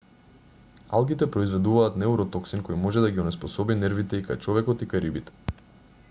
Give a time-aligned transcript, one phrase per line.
[0.99, 5.59] алгите произведуваат неуротоксин кој може да ги онеспособи нервите и кај човекот и кај рибите